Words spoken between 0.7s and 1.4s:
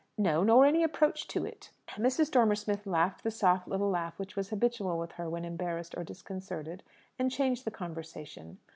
approach